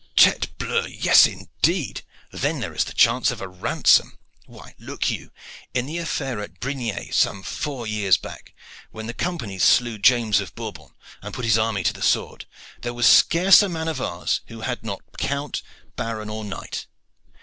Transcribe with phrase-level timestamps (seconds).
[0.15, 0.87] "Tete bleu!
[0.87, 2.01] yes, indeed.
[2.31, 4.17] Then there is the chance of a ransom.
[4.47, 5.29] Why, look you,
[5.75, 8.55] in the affair at Brignais some four years back,
[8.89, 10.89] when the companies slew James of Bourbon,
[11.21, 12.45] and put his army to the sword,
[12.81, 15.61] there was scarce a man of ours who had not count,
[15.95, 16.87] baron, or knight.